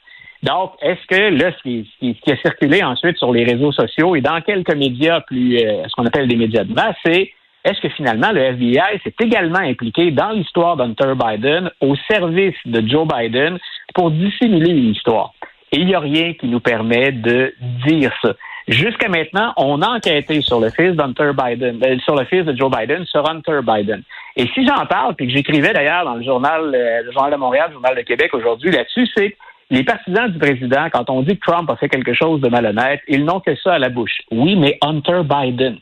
Donc, 0.43 0.73
est-ce 0.81 1.05
que 1.07 1.35
là, 1.35 1.51
ce 1.57 1.63
qui, 1.63 2.31
a 2.31 2.37
circulé 2.37 2.83
ensuite 2.83 3.17
sur 3.17 3.33
les 3.33 3.43
réseaux 3.43 3.73
sociaux 3.73 4.15
et 4.15 4.21
dans 4.21 4.39
quelques 4.41 4.75
médias 4.75 5.21
plus, 5.21 5.57
euh, 5.57 5.83
ce 5.85 5.91
qu'on 5.97 6.05
appelle 6.05 6.27
des 6.27 6.37
médias 6.37 6.63
de 6.63 6.73
masse, 6.73 6.95
c'est 7.03 7.31
est-ce 7.65 7.81
que 7.81 7.89
finalement 7.89 8.31
le 8.31 8.39
FBI 8.41 8.99
s'est 9.03 9.15
également 9.19 9.59
impliqué 9.59 10.11
dans 10.11 10.29
l'histoire 10.29 10.77
d'Hunter 10.77 11.13
Biden 11.15 11.69
au 11.81 11.95
service 12.09 12.55
de 12.65 12.87
Joe 12.87 13.05
Biden 13.05 13.57
pour 13.93 14.11
dissimuler 14.11 14.71
une 14.71 14.91
histoire? 14.91 15.33
Et 15.71 15.79
il 15.79 15.87
n'y 15.87 15.95
a 15.95 15.99
rien 15.99 16.33
qui 16.33 16.47
nous 16.47 16.61
permet 16.61 17.11
de 17.11 17.53
dire 17.85 18.13
ça. 18.21 18.33
Jusqu'à 18.69 19.09
maintenant, 19.09 19.51
on 19.57 19.81
a 19.81 19.95
enquêté 19.95 20.41
sur 20.41 20.59
le 20.59 20.69
fils 20.69 20.91
d'Hunter 20.91 21.31
Biden, 21.33 21.79
euh, 21.83 21.97
sur 22.05 22.15
le 22.15 22.23
fils 22.25 22.45
de 22.45 22.55
Joe 22.55 22.69
Biden, 22.69 23.03
sur 23.05 23.27
Hunter 23.27 23.61
Biden. 23.63 24.03
Et 24.35 24.45
si 24.53 24.63
j'en 24.63 24.85
parle, 24.85 25.15
puis 25.15 25.25
que 25.25 25.33
j'écrivais 25.33 25.73
d'ailleurs 25.73 26.05
dans 26.05 26.13
le 26.13 26.23
journal, 26.23 26.71
euh, 26.75 27.01
le 27.01 27.11
journal 27.11 27.31
de 27.31 27.37
Montréal, 27.37 27.69
le 27.69 27.73
journal 27.73 27.95
de 27.95 28.01
Québec 28.01 28.31
aujourd'hui 28.35 28.69
là-dessus, 28.69 29.07
c'est 29.17 29.35
les 29.71 29.83
partisans 29.83 30.31
du 30.31 30.37
président, 30.37 30.87
quand 30.93 31.09
on 31.09 31.23
dit 31.23 31.35
que 31.39 31.51
Trump 31.51 31.67
a 31.71 31.77
fait 31.77 31.89
quelque 31.89 32.13
chose 32.13 32.41
de 32.41 32.49
malhonnête, 32.49 33.01
ils 33.07 33.25
n'ont 33.25 33.39
que 33.39 33.55
ça 33.55 33.73
à 33.73 33.79
la 33.79 33.89
bouche. 33.89 34.21
Oui, 34.29 34.55
mais 34.55 34.77
Hunter 34.83 35.21
Biden. 35.23 35.77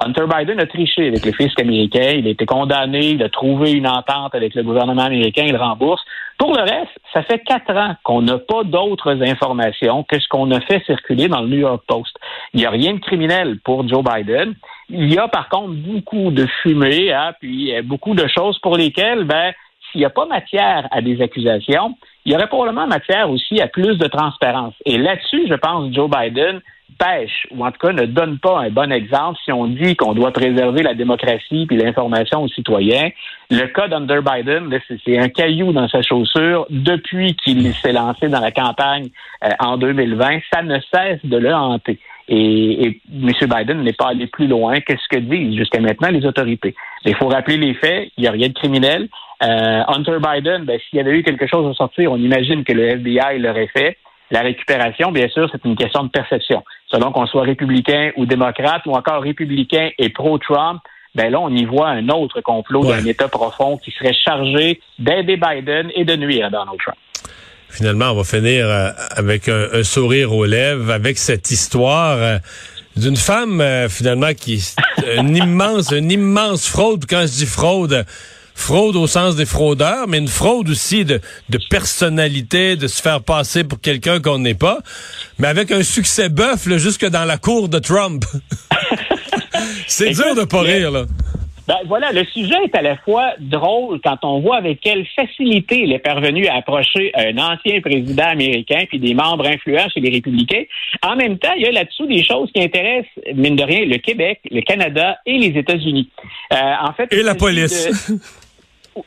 Hunter 0.00 0.24
Biden 0.26 0.60
a 0.60 0.66
triché 0.66 1.08
avec 1.08 1.24
le 1.24 1.32
fisc 1.32 1.58
américain, 1.60 2.12
il 2.16 2.26
a 2.26 2.30
été 2.30 2.46
condamné, 2.46 3.10
il 3.10 3.22
a 3.22 3.28
trouvé 3.28 3.72
une 3.72 3.86
entente 3.86 4.34
avec 4.34 4.54
le 4.54 4.62
gouvernement 4.62 5.02
américain, 5.02 5.44
il 5.46 5.56
rembourse. 5.56 6.02
Pour 6.38 6.54
le 6.54 6.62
reste, 6.62 6.90
ça 7.12 7.22
fait 7.22 7.38
quatre 7.40 7.70
ans 7.76 7.94
qu'on 8.02 8.22
n'a 8.22 8.38
pas 8.38 8.64
d'autres 8.64 9.22
informations 9.22 10.02
que 10.02 10.18
ce 10.18 10.26
qu'on 10.28 10.50
a 10.50 10.60
fait 10.60 10.82
circuler 10.84 11.28
dans 11.28 11.40
le 11.40 11.48
New 11.48 11.58
York 11.58 11.84
Post. 11.86 12.16
Il 12.52 12.60
n'y 12.60 12.66
a 12.66 12.70
rien 12.70 12.94
de 12.94 13.00
criminel 13.00 13.58
pour 13.64 13.86
Joe 13.88 14.02
Biden. 14.02 14.54
Il 14.88 15.12
y 15.12 15.18
a 15.18 15.28
par 15.28 15.48
contre 15.48 15.74
beaucoup 15.74 16.30
de 16.30 16.46
fumée, 16.62 17.12
hein, 17.12 17.32
puis 17.40 17.74
euh, 17.74 17.82
beaucoup 17.82 18.14
de 18.14 18.26
choses 18.26 18.58
pour 18.58 18.76
lesquelles, 18.76 19.24
ben, 19.24 19.52
s'il 19.90 20.00
n'y 20.00 20.04
a 20.04 20.10
pas 20.10 20.26
matière 20.26 20.88
à 20.90 21.00
des 21.00 21.20
accusations, 21.22 21.96
il 22.24 22.32
y 22.32 22.34
aurait 22.34 22.48
probablement 22.48 22.86
matière 22.86 23.30
aussi 23.30 23.60
à 23.60 23.68
plus 23.68 23.98
de 23.98 24.08
transparence. 24.08 24.74
Et 24.84 24.98
là-dessus, 24.98 25.46
je 25.48 25.54
pense, 25.54 25.92
Joe 25.92 26.10
Biden 26.10 26.60
ou 27.50 27.64
en 27.64 27.70
tout 27.70 27.78
cas 27.78 27.92
ne 27.92 28.06
donne 28.06 28.38
pas 28.38 28.60
un 28.60 28.70
bon 28.70 28.92
exemple 28.92 29.38
si 29.44 29.52
on 29.52 29.66
dit 29.66 29.96
qu'on 29.96 30.14
doit 30.14 30.32
préserver 30.32 30.82
la 30.82 30.94
démocratie 30.94 31.66
puis 31.66 31.76
l'information 31.76 32.42
aux 32.42 32.48
citoyens. 32.48 33.10
Le 33.50 33.66
cas 33.66 33.88
d'Under 33.88 34.20
Biden, 34.20 34.78
c'est 35.04 35.18
un 35.18 35.28
caillou 35.28 35.72
dans 35.72 35.88
sa 35.88 36.02
chaussure 36.02 36.66
depuis 36.70 37.34
qu'il 37.34 37.74
s'est 37.74 37.92
lancé 37.92 38.28
dans 38.28 38.40
la 38.40 38.50
campagne 38.50 39.08
euh, 39.44 39.50
en 39.58 39.76
2020. 39.76 40.40
Ça 40.52 40.62
ne 40.62 40.78
cesse 40.92 41.20
de 41.24 41.36
le 41.36 41.52
hanter. 41.52 41.98
Et, 42.28 42.86
et 42.86 43.00
M. 43.12 43.30
Biden 43.42 43.82
n'est 43.82 43.92
pas 43.92 44.08
allé 44.08 44.26
plus 44.26 44.46
loin 44.46 44.80
que 44.80 44.92
ce 44.96 45.08
que 45.10 45.18
disent 45.18 45.56
jusqu'à 45.56 45.80
maintenant 45.80 46.10
les 46.10 46.24
autorités. 46.24 46.74
Il 47.04 47.16
faut 47.16 47.28
rappeler 47.28 47.56
les 47.56 47.74
faits, 47.74 48.10
il 48.16 48.22
n'y 48.22 48.28
a 48.28 48.32
rien 48.32 48.48
de 48.48 48.54
criminel. 48.54 49.08
Euh, 49.42 49.82
Hunter 49.88 50.18
Biden, 50.20 50.64
ben, 50.64 50.78
s'il 50.78 50.98
y 50.98 51.00
avait 51.00 51.18
eu 51.18 51.22
quelque 51.24 51.48
chose 51.48 51.68
à 51.68 51.74
sortir, 51.74 52.12
on 52.12 52.16
imagine 52.16 52.62
que 52.62 52.72
le 52.72 52.90
FBI 52.90 53.38
l'aurait 53.40 53.66
fait. 53.66 53.98
La 54.30 54.40
récupération, 54.40 55.12
bien 55.12 55.28
sûr, 55.28 55.48
c'est 55.52 55.62
une 55.64 55.76
question 55.76 56.04
de 56.04 56.08
perception. 56.08 56.62
Selon 56.92 57.10
qu'on 57.10 57.26
soit 57.26 57.42
républicain 57.42 58.10
ou 58.16 58.26
démocrate 58.26 58.82
ou 58.86 58.92
encore 58.92 59.22
républicain 59.22 59.90
et 59.98 60.10
pro-Trump, 60.10 60.80
ben 61.14 61.30
là, 61.30 61.40
on 61.40 61.48
y 61.48 61.64
voit 61.64 61.88
un 61.88 62.08
autre 62.08 62.40
complot 62.40 62.84
d'un 62.84 63.04
État 63.04 63.28
profond 63.28 63.78
qui 63.78 63.90
serait 63.90 64.14
chargé 64.14 64.80
d'aider 64.98 65.36
Biden 65.36 65.90
et 65.94 66.04
de 66.04 66.16
nuire 66.16 66.46
à 66.46 66.50
Donald 66.50 66.78
Trump. 66.78 66.96
Finalement, 67.68 68.10
on 68.10 68.16
va 68.16 68.24
finir 68.24 68.66
euh, 68.66 68.90
avec 69.16 69.48
un, 69.48 69.82
sourire 69.82 70.32
aux 70.34 70.44
lèvres, 70.44 70.90
avec 70.90 71.16
cette 71.16 71.50
histoire 71.50 72.18
euh, 72.18 72.38
d'une 72.96 73.16
femme, 73.16 73.62
euh, 73.62 73.88
finalement, 73.88 74.34
qui 74.34 74.54
est 74.54 74.76
une 75.16 75.34
immense, 75.34 75.90
une 75.92 76.10
immense 76.10 76.68
fraude. 76.68 77.06
Quand 77.08 77.22
je 77.22 77.32
dis 77.32 77.46
fraude, 77.46 78.04
fraude 78.54 78.96
au 78.96 79.06
sens 79.06 79.36
des 79.36 79.46
fraudeurs, 79.46 80.06
mais 80.08 80.18
une 80.18 80.28
fraude 80.28 80.68
aussi 80.68 81.04
de, 81.04 81.20
de 81.48 81.58
personnalité, 81.70 82.76
de 82.76 82.86
se 82.86 83.02
faire 83.02 83.22
passer 83.22 83.64
pour 83.64 83.80
quelqu'un 83.80 84.20
qu'on 84.20 84.38
n'est 84.38 84.54
pas, 84.54 84.78
mais 85.38 85.48
avec 85.48 85.70
un 85.70 85.82
succès 85.82 86.28
bœuf 86.28 86.68
jusque 86.78 87.06
dans 87.06 87.24
la 87.24 87.38
cour 87.38 87.68
de 87.68 87.78
Trump. 87.78 88.24
C'est 89.86 90.10
dur 90.10 90.34
de 90.34 90.44
pas 90.44 90.60
rire, 90.62 90.90
là. 90.90 91.04
Ben, 91.68 91.76
voilà, 91.86 92.10
le 92.10 92.24
sujet 92.24 92.56
est 92.64 92.76
à 92.76 92.82
la 92.82 92.96
fois 92.96 93.34
drôle 93.38 94.00
quand 94.02 94.18
on 94.24 94.40
voit 94.40 94.56
avec 94.56 94.80
quelle 94.80 95.06
facilité 95.14 95.82
il 95.82 95.92
est 95.92 96.00
parvenu 96.00 96.48
à 96.48 96.56
approcher 96.56 97.12
un 97.14 97.38
ancien 97.38 97.80
président 97.80 98.24
américain 98.24 98.84
puis 98.88 98.98
des 98.98 99.14
membres 99.14 99.46
influents 99.46 99.88
chez 99.94 100.00
les 100.00 100.10
républicains. 100.10 100.64
En 101.02 101.14
même 101.14 101.38
temps, 101.38 101.52
il 101.56 101.62
y 101.62 101.66
a 101.66 101.70
là-dessous 101.70 102.06
des 102.06 102.24
choses 102.24 102.50
qui 102.52 102.62
intéressent, 102.62 103.12
mine 103.34 103.54
de 103.54 103.62
rien, 103.62 103.84
le 103.84 103.98
Québec, 103.98 104.40
le 104.50 104.60
Canada 104.62 105.18
et 105.24 105.38
les 105.38 105.56
États-Unis. 105.56 106.10
Euh, 106.52 106.56
en 106.56 106.92
fait, 106.94 107.12
et 107.12 107.22
la 107.22 107.36
police. 107.36 108.10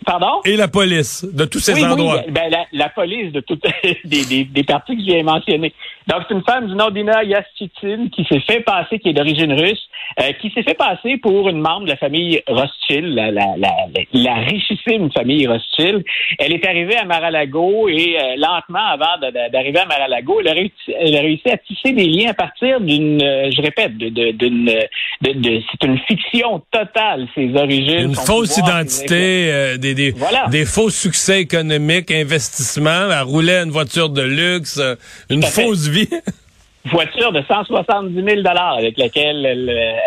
Pardon? 0.05 0.41
Et 0.45 0.55
la 0.55 0.67
police 0.67 1.25
de 1.31 1.45
tous 1.45 1.59
ces 1.59 1.83
endroits. 1.83 2.23
Oui, 2.25 2.31
ben, 2.31 2.49
la, 2.49 2.65
la, 2.71 2.89
police 2.89 3.31
de 3.31 3.39
toutes 3.39 3.63
des, 4.03 4.25
des, 4.25 4.43
des, 4.43 4.63
partis 4.63 4.95
que 4.95 5.03
j'ai 5.03 5.21
mentionnés. 5.23 5.73
Donc, 6.07 6.21
c'est 6.27 6.33
une 6.33 6.43
femme 6.43 6.67
du 6.67 6.75
nom 6.75 6.89
d'Ina 6.89 7.23
Yastitin 7.23 8.07
qui 8.11 8.25
s'est 8.25 8.39
fait 8.41 8.61
passer, 8.61 8.99
qui 8.99 9.09
est 9.09 9.13
d'origine 9.13 9.53
russe, 9.53 9.81
euh, 10.19 10.31
qui 10.41 10.51
s'est 10.51 10.63
fait 10.63 10.75
passer 10.75 11.17
pour 11.17 11.49
une 11.49 11.59
membre 11.59 11.85
de 11.85 11.89
la 11.89 11.97
famille 11.97 12.41
Rothschild, 12.47 13.13
la, 13.13 13.31
la, 13.31 13.55
la, 13.57 13.71
la 14.13 14.33
richissime 14.35 15.11
famille 15.11 15.47
Rothschild. 15.47 16.03
Elle 16.39 16.53
est 16.53 16.65
arrivée 16.65 16.97
à 16.97 17.05
Mar-a-Lago 17.05 17.89
et 17.89 18.17
euh, 18.17 18.35
lentement, 18.37 18.85
avant 18.87 19.19
d'arriver 19.51 19.79
à 19.79 19.85
Mar-a-Lago, 19.85 20.39
elle, 20.41 20.47
a 20.47 20.53
réussi, 20.53 20.93
elle 20.99 21.15
a 21.15 21.21
réussi 21.21 21.49
à 21.49 21.57
tisser 21.57 21.93
des 21.93 22.05
liens 22.05 22.31
à 22.31 22.33
partir 22.33 22.81
d'une, 22.81 23.21
euh, 23.21 23.49
je 23.55 23.61
répète, 23.61 23.97
d'une, 23.97 24.13
de, 24.13 24.31
de, 24.31 25.33
de, 25.33 25.61
c'est 25.71 25.87
une 25.87 25.97
fiction 25.99 26.61
totale, 26.71 27.27
ses 27.35 27.55
origines. 27.55 28.09
Une 28.09 28.15
fausse 28.15 28.57
identité 28.57 29.74
des, 29.77 29.93
des, 29.93 30.13
des, 30.49 30.65
faux 30.65 30.89
succès 30.89 31.41
économiques, 31.41 32.11
investissements, 32.11 33.11
elle 33.11 33.23
roulait 33.23 33.63
une 33.63 33.71
voiture 33.71 34.09
de 34.09 34.21
luxe, 34.21 34.77
euh, 34.77 34.95
une 35.29 35.43
fausse 35.43 35.87
vie. 35.87 36.09
voiture 36.91 37.31
de 37.31 37.41
170 37.47 38.13
000 38.13 38.41
avec 38.47 38.97
laquelle 38.97 39.45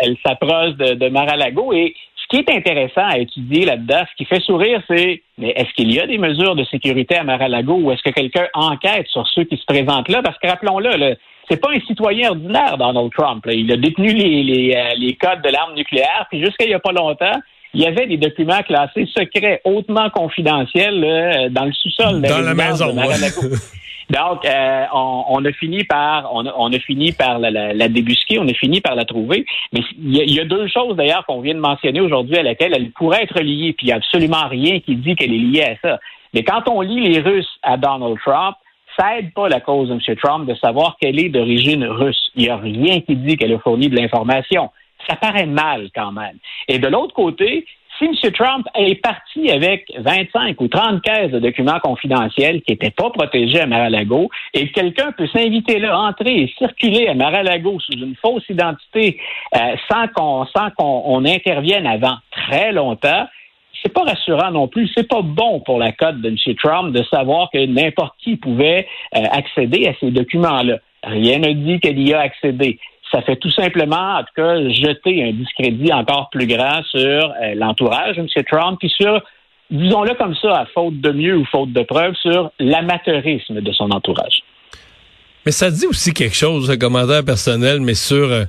elle, 0.01 0.17
s'approche 0.25 0.75
de, 0.75 0.93
de 0.93 1.09
Mar-a-Lago. 1.09 1.73
Et 1.73 1.93
ce 2.15 2.27
qui 2.29 2.37
est 2.37 2.55
intéressant 2.55 3.05
à 3.05 3.17
étudier 3.17 3.65
là-dedans, 3.65 4.03
ce 4.09 4.15
qui 4.15 4.25
fait 4.25 4.41
sourire, 4.41 4.81
c'est 4.87 5.21
mais 5.37 5.49
est-ce 5.55 5.73
qu'il 5.73 5.93
y 5.93 5.99
a 5.99 6.07
des 6.07 6.17
mesures 6.17 6.55
de 6.55 6.63
sécurité 6.65 7.15
à 7.15 7.23
Mar-a-Lago 7.23 7.75
ou 7.75 7.91
est-ce 7.91 8.03
que 8.03 8.11
quelqu'un 8.11 8.47
enquête 8.53 9.07
sur 9.07 9.27
ceux 9.27 9.43
qui 9.45 9.57
se 9.57 9.65
présentent 9.65 10.09
là? 10.09 10.21
Parce 10.21 10.37
que 10.37 10.47
rappelons-le, 10.47 10.97
le, 10.97 11.15
c'est 11.49 11.57
pas 11.57 11.69
un 11.71 11.79
citoyen 11.81 12.31
ordinaire, 12.31 12.77
Donald 12.77 13.11
Trump. 13.17 13.43
Il 13.47 13.71
a 13.71 13.77
détenu 13.77 14.13
les, 14.13 14.43
les, 14.43 14.75
euh, 14.75 14.95
les 14.97 15.15
codes 15.15 15.41
de 15.41 15.49
l'arme 15.49 15.75
nucléaire, 15.75 16.27
puis 16.29 16.43
jusqu'à 16.43 16.65
il 16.65 16.71
y 16.71 16.73
a 16.73 16.79
pas 16.79 16.91
longtemps, 16.91 17.39
il 17.73 17.81
y 17.81 17.85
avait 17.85 18.07
des 18.07 18.17
documents 18.17 18.61
classés 18.63 19.07
secrets, 19.15 19.61
hautement 19.63 20.09
confidentiels, 20.09 21.49
dans 21.51 21.65
le 21.65 21.73
sous-sol 21.73 22.21
dans 22.21 22.41
la 22.41 22.53
maison. 22.53 22.93
Donc, 24.09 24.43
euh, 24.43 24.85
on, 24.91 25.45
a 25.45 25.51
fini 25.51 25.83
par, 25.83 26.31
on 26.33 26.73
a, 26.73 26.79
fini 26.79 27.11
par 27.11 27.37
la, 27.37 27.87
débusquer, 27.89 28.39
on 28.39 28.47
a 28.47 28.53
fini 28.53 28.81
par 28.81 28.95
la 28.95 29.05
trouver. 29.05 29.45
Mais 29.71 29.81
il 29.99 30.33
y 30.33 30.39
a, 30.39 30.45
deux 30.45 30.67
choses 30.67 30.95
d'ailleurs 30.95 31.25
qu'on 31.27 31.41
vient 31.41 31.53
de 31.53 31.59
mentionner 31.59 32.01
aujourd'hui 32.01 32.37
à 32.37 32.43
laquelle 32.43 32.73
elle 32.75 32.89
pourrait 32.91 33.23
être 33.23 33.39
liée, 33.39 33.73
puis 33.73 33.85
il 33.85 33.89
n'y 33.89 33.93
a 33.93 33.97
absolument 33.97 34.47
rien 34.47 34.79
qui 34.79 34.95
dit 34.95 35.15
qu'elle 35.15 35.33
est 35.33 35.37
liée 35.37 35.63
à 35.63 35.75
ça. 35.87 35.99
Mais 36.33 36.43
quand 36.43 36.67
on 36.67 36.81
lit 36.81 37.07
les 37.07 37.19
Russes 37.19 37.59
à 37.61 37.77
Donald 37.77 38.17
Trump, 38.25 38.55
ça 38.97 39.19
aide 39.19 39.31
pas 39.33 39.47
la 39.47 39.59
cause 39.59 39.89
de 39.89 39.93
M. 39.93 40.15
Trump 40.17 40.47
de 40.47 40.55
savoir 40.55 40.97
qu'elle 40.99 41.19
est 41.19 41.29
d'origine 41.29 41.85
russe. 41.85 42.31
Il 42.35 42.43
n'y 42.43 42.49
a 42.49 42.57
rien 42.57 43.01
qui 43.01 43.15
dit 43.15 43.37
qu'elle 43.37 43.53
a 43.53 43.59
fourni 43.59 43.89
de 43.89 43.95
l'information 43.95 44.71
ça 45.07 45.15
paraît 45.15 45.45
mal 45.45 45.89
quand 45.95 46.11
même. 46.11 46.37
Et 46.67 46.79
de 46.79 46.87
l'autre 46.87 47.13
côté, 47.13 47.65
si 47.99 48.05
M. 48.05 48.31
Trump 48.31 48.65
est 48.75 48.95
parti 48.95 49.51
avec 49.51 49.91
25 49.97 50.59
ou 50.61 50.67
30 50.67 51.01
caisses 51.01 51.31
de 51.31 51.39
documents 51.39 51.79
confidentiels 51.79 52.61
qui 52.61 52.71
n'étaient 52.71 52.91
pas 52.91 53.09
protégés 53.09 53.59
à 53.59 53.65
Mar-a-Lago 53.65 54.29
et 54.53 54.67
que 54.67 54.73
quelqu'un 54.73 55.11
peut 55.11 55.27
s'inviter 55.27 55.79
là, 55.79 55.99
entrer 55.99 56.43
et 56.43 56.53
circuler 56.57 57.07
à 57.07 57.13
Mar-a-Lago 57.13 57.77
sous 57.79 57.93
une 57.93 58.15
fausse 58.15 58.47
identité 58.49 59.19
euh, 59.55 59.75
sans 59.91 60.07
qu'on 60.07 60.45
sans 60.45 60.69
qu'on 60.71 61.25
intervienne 61.25 61.85
avant 61.85 62.15
très 62.31 62.71
longtemps, 62.71 63.27
c'est 63.83 63.93
pas 63.93 64.03
rassurant 64.03 64.51
non 64.51 64.67
plus. 64.67 64.89
C'est 64.95 65.07
pas 65.07 65.21
bon 65.21 65.59
pour 65.61 65.77
la 65.77 65.91
cote 65.91 66.21
de 66.21 66.29
M. 66.29 66.55
Trump 66.55 66.93
de 66.93 67.03
savoir 67.03 67.49
que 67.51 67.65
n'importe 67.65 68.15
qui 68.19 68.37
pouvait 68.37 68.87
euh, 69.15 69.23
accéder 69.31 69.87
à 69.87 69.93
ces 69.99 70.11
documents-là. 70.11 70.77
Rien 71.03 71.39
ne 71.39 71.53
dit 71.53 71.79
qu'elle 71.79 71.99
y 71.99 72.13
a 72.13 72.19
accédé 72.19 72.79
ça 73.11 73.21
fait 73.21 73.35
tout 73.37 73.51
simplement, 73.51 74.17
en 74.17 74.23
tout 74.23 74.33
cas, 74.35 74.69
jeter 74.69 75.23
un 75.23 75.31
discrédit 75.33 75.91
encore 75.91 76.29
plus 76.31 76.47
grand 76.47 76.83
sur 76.85 76.99
euh, 76.99 77.55
l'entourage 77.55 78.17
de 78.17 78.21
M. 78.21 78.27
Trump, 78.49 78.77
puis 78.79 78.89
sur, 78.89 79.21
disons-le 79.71 80.13
comme 80.15 80.35
ça, 80.35 80.59
à 80.59 80.65
faute 80.65 80.99
de 80.99 81.11
mieux 81.11 81.37
ou 81.37 81.45
faute 81.45 81.73
de 81.73 81.81
preuves, 81.81 82.15
sur 82.15 82.51
l'amateurisme 82.59 83.61
de 83.61 83.71
son 83.71 83.91
entourage. 83.91 84.43
Mais 85.45 85.51
ça 85.51 85.71
dit 85.71 85.87
aussi 85.87 86.13
quelque 86.13 86.35
chose, 86.35 86.69
un 86.69 86.77
commentaire 86.77 87.23
personnel, 87.23 87.79
mais 87.79 87.95
sur 87.95 88.31
euh, 88.31 88.43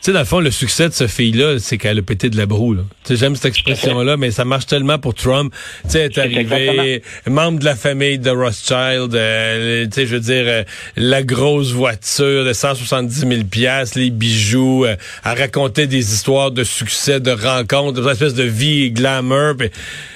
sais, 0.00 0.12
dans 0.12 0.20
le 0.20 0.24
fond, 0.24 0.40
le 0.40 0.50
succès 0.50 0.88
de 0.88 0.94
ce 0.94 1.06
fille-là, 1.06 1.58
c'est 1.58 1.78
qu'elle 1.78 1.98
a 1.98 2.02
pété 2.02 2.30
de 2.30 2.36
la 2.36 2.46
broue. 2.46 2.76
Tu 2.76 2.82
sais, 3.04 3.16
j'aime 3.16 3.36
cette 3.36 3.46
expression-là, 3.46 4.16
mais 4.16 4.30
ça 4.30 4.44
marche 4.44 4.66
tellement 4.66 4.98
pour 4.98 5.14
Trump. 5.14 5.52
Tu 5.90 5.96
est 5.96 6.16
arrivée, 6.18 7.02
membre 7.26 7.58
de 7.58 7.64
la 7.64 7.76
famille 7.76 8.18
de 8.18 8.30
Rothschild, 8.30 9.14
euh, 9.14 9.84
tu 9.86 9.92
sais, 9.92 10.06
je 10.06 10.14
veux 10.14 10.20
dire, 10.20 10.44
euh, 10.46 10.62
la 10.96 11.22
grosse 11.22 11.72
voiture 11.72 12.44
de 12.44 12.52
170 12.52 13.20
000 13.20 13.44
piastres, 13.44 13.98
les 13.98 14.10
bijoux, 14.10 14.84
euh, 14.84 14.96
à 15.24 15.34
raconter 15.34 15.86
des 15.86 16.12
histoires 16.12 16.50
de 16.50 16.64
succès, 16.64 17.20
de 17.20 17.30
rencontres, 17.30 18.00
de 18.00 18.08
espèce 18.08 18.34
de 18.34 18.44
vie 18.44 18.90
glamour, 18.90 19.54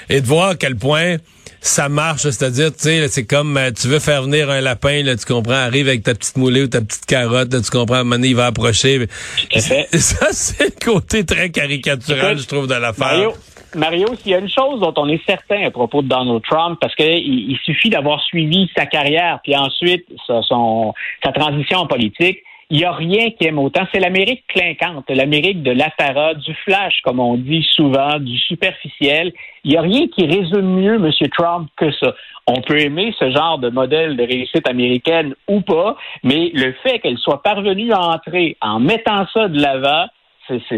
et 0.09 0.21
de 0.21 0.27
voir 0.27 0.51
à 0.51 0.55
quel 0.55 0.77
point 0.77 1.17
ça 1.63 1.89
marche, 1.89 2.23
c'est-à-dire, 2.23 2.73
tu 2.73 2.83
sais, 2.83 3.07
c'est 3.07 3.25
comme 3.25 3.57
euh, 3.57 3.71
tu 3.71 3.87
veux 3.87 4.01
faire 4.01 4.23
venir 4.25 4.51
un 4.51 4.61
lapin, 4.61 5.05
là, 5.05 5.15
tu 5.15 5.25
comprends, 5.25 5.55
arrive 5.55 5.87
avec 5.87 6.03
ta 6.03 6.13
petite 6.13 6.37
moulée 6.37 6.65
ou 6.65 6.67
ta 6.67 6.81
petite 6.81 7.07
carotte, 7.07 7.53
là, 7.53 7.61
tu 7.61 7.71
comprends, 7.71 7.97
à 7.97 8.01
un 8.01 8.03
moment 8.03 8.17
donné, 8.17 8.29
il 8.29 8.37
va 8.37 8.47
approcher. 8.47 9.07
Ça, 9.49 10.27
c'est 10.33 10.65
le 10.65 10.85
côté 10.85 11.25
très 11.25 11.51
caricatural, 11.51 12.37
je 12.37 12.47
trouve, 12.49 12.67
de 12.67 12.75
l'affaire. 12.75 13.07
Mario, 13.07 13.33
Mario, 13.77 14.09
s'il 14.17 14.33
y 14.33 14.35
a 14.35 14.39
une 14.39 14.51
chose 14.51 14.81
dont 14.81 14.93
on 14.97 15.09
est 15.09 15.25
certain 15.25 15.65
à 15.65 15.71
propos 15.71 16.03
de 16.03 16.09
Donald 16.09 16.43
Trump, 16.43 16.79
parce 16.81 16.97
qu'il 16.97 17.07
il 17.07 17.57
suffit 17.65 17.91
d'avoir 17.91 18.21
suivi 18.25 18.69
sa 18.77 18.87
carrière, 18.87 19.39
puis 19.45 19.57
ensuite 19.57 20.05
sa, 20.27 20.43
son, 20.43 20.93
sa 21.25 21.31
transition 21.31 21.79
en 21.79 21.87
politique, 21.87 22.43
il 22.73 22.79
n'y 22.79 22.85
a 22.85 22.93
rien 22.93 23.31
qui 23.33 23.47
aime 23.47 23.59
autant. 23.59 23.87
C'est 23.93 24.01
l'Amérique 24.01 24.47
clinquante, 24.49 25.05
l'Amérique 25.11 25.63
de 25.63 25.73
l'apparat, 25.73 26.33
du 26.33 26.55
flash, 26.65 27.03
comme 27.05 27.21
on 27.21 27.37
dit 27.37 27.67
souvent, 27.77 28.19
du 28.19 28.39
superficiel. 28.39 29.31
Il 29.63 29.73
n'y 29.73 29.77
a 29.77 29.83
rien 29.83 30.09
qui 30.09 30.25
résume 30.25 30.81
mieux 30.81 30.95
M. 30.95 31.11
Trump 31.37 31.69
que 31.77 31.93
ça. 31.93 32.15
On 32.47 32.63
peut 32.63 32.81
aimer 32.81 33.15
ce 33.19 33.31
genre 33.31 33.59
de 33.59 33.69
modèle 33.69 34.17
de 34.17 34.23
réussite 34.23 34.67
américaine 34.67 35.35
ou 35.49 35.61
pas, 35.61 35.99
mais 36.25 36.51
le 36.55 36.73
fait 36.83 36.99
qu'elle 37.01 37.19
soit 37.19 37.43
parvenue 37.43 37.93
à 37.93 38.01
entrer 38.01 38.57
en 38.63 38.81
mettant 38.81 39.27
ça 39.35 39.49
de 39.49 39.61
l'avant, 39.61 40.07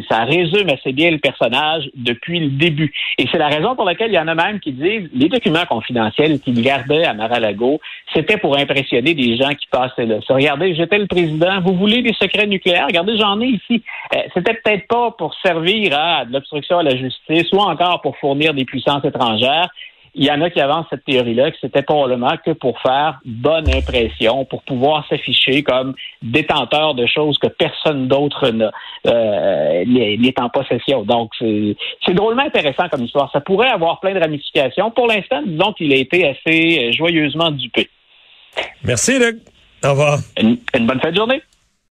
ça 0.09 0.25
résume 0.25 0.69
assez 0.69 0.93
bien 0.93 1.11
le 1.11 1.19
personnage 1.19 1.91
depuis 1.95 2.41
le 2.41 2.49
début. 2.51 2.93
Et 3.19 3.27
c'est 3.31 3.39
la 3.39 3.49
raison 3.49 3.75
pour 3.75 3.85
laquelle 3.85 4.11
il 4.11 4.15
y 4.15 4.19
en 4.19 4.29
a 4.29 4.35
même 4.35 4.61
qui 4.61 4.73
disent 4.73 5.09
les 5.15 5.29
documents 5.29 5.67
confidentiels 5.67 6.41
qu'il 6.41 6.61
gardait 6.63 7.05
à 7.05 7.15
Mar-a-Lago, 7.15 7.81
c'était 8.13 8.37
pour 8.37 8.57
impressionner 8.57 9.15
des 9.15 9.37
gens 9.37 9.51
qui 9.51 9.67
passaient 9.71 10.07
là. 10.07 10.17
Regardez, 10.29 10.75
j'étais 10.75 10.99
le 10.99 11.07
président, 11.07 11.61
vous 11.61 11.75
voulez 11.75 12.03
des 12.03 12.15
secrets 12.15 12.47
nucléaires? 12.47 12.87
Regardez, 12.87 13.17
j'en 13.17 13.41
ai 13.41 13.47
ici. 13.47 13.83
Euh, 14.15 14.19
c'était 14.35 14.55
peut-être 14.55 14.87
pas 14.87 15.11
pour 15.13 15.35
servir 15.43 15.99
à 15.99 16.25
de 16.25 16.33
l'obstruction 16.33 16.79
à 16.79 16.83
la 16.83 16.97
justice 16.97 17.51
ou 17.53 17.59
encore 17.59 18.01
pour 18.03 18.17
fournir 18.19 18.55
des 18.55 18.65
puissances 18.65 19.05
étrangères 19.05 19.69
il 20.15 20.25
y 20.25 20.31
en 20.31 20.41
a 20.43 20.51
qui 20.51 20.61
avancent 20.61 20.87
cette 20.91 21.05
théorie-là 21.05 21.51
que 21.51 21.57
c'était 21.61 21.83
probablement 21.83 22.37
que 22.45 22.53
pour 22.53 22.81
faire 22.81 23.21
bonne 23.25 23.69
impression, 23.69 24.45
pour 24.45 24.63
pouvoir 24.63 25.07
s'afficher 25.09 25.63
comme 25.63 25.95
détenteur 26.23 26.95
de 26.95 27.07
choses 27.07 27.37
que 27.39 27.49
personne 27.49 28.07
d'autre 28.07 28.45
euh, 29.07 29.85
n'est 29.87 30.41
en 30.41 30.49
possession. 30.49 31.03
Donc, 31.03 31.33
c'est 31.41 32.15
drôlement 32.15 32.43
intéressant 32.43 32.89
comme 32.89 33.05
histoire. 33.05 33.31
Ça 33.33 33.41
pourrait 33.41 33.71
avoir 33.71 34.01
plein 34.01 34.15
de 34.15 34.21
ramifications. 34.21 34.91
Pour 34.91 35.09
l'instant, 35.09 35.43
disons 35.45 35.73
qu'il 35.73 35.93
a 35.93 35.97
été 35.97 36.29
assez 36.29 36.93
joyeusement 36.93 37.51
dupé. 37.51 37.89
Merci, 38.85 39.19
Luc. 39.19 39.39
Au 39.85 39.91
revoir. 39.91 40.19
une 40.39 40.87
bonne 40.87 41.01
fin 41.01 41.11
de 41.11 41.17
journée. 41.17 41.43